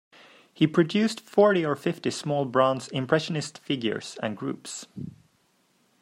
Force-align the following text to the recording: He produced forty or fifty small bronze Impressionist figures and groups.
He 0.51 0.65
produced 0.65 1.19
forty 1.19 1.63
or 1.63 1.75
fifty 1.75 2.09
small 2.09 2.45
bronze 2.45 2.87
Impressionist 2.87 3.59
figures 3.59 4.17
and 4.23 4.35
groups. 4.35 4.87